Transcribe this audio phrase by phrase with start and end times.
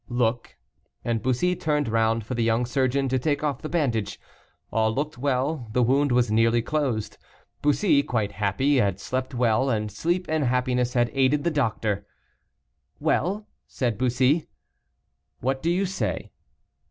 [0.09, 0.55] "Look."
[1.05, 4.19] And Bussy turned round for the young surgeon to take off the bandage.
[4.71, 7.19] All looked well; the wound was nearly closed.
[7.61, 12.07] Bussy, quite happy, had slept well, and sleep and happiness had aided the doctor.
[12.99, 14.47] "Well," said Bussy,
[15.39, 16.31] "what do you say?"